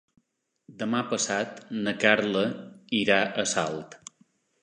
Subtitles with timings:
[0.79, 2.43] Demà passat na Carla
[3.01, 3.97] irà a Salt.